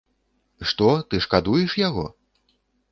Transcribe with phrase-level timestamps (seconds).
[0.71, 2.09] Што, ты шкадуеш яго?